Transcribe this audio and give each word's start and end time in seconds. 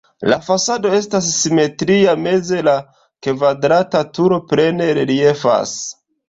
La 0.31 0.35
fasado 0.45 0.93
estas 0.99 1.27
simetria, 1.33 2.15
meze 2.21 2.63
la 2.69 2.73
kvadrata 3.27 4.03
turo 4.19 4.41
plene 4.55 4.89
reliefas. 5.01 5.77